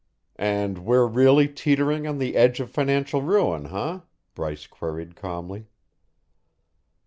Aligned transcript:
"And 0.39 0.79
we're 0.79 1.05
really 1.05 1.47
teetering 1.47 2.07
on 2.07 2.17
the 2.17 2.35
edge 2.35 2.59
of 2.59 2.71
financial 2.71 3.21
ruin, 3.21 3.67
eh?" 3.67 3.99
Bryce 4.33 4.65
queried 4.65 5.15
calmly. 5.15 5.67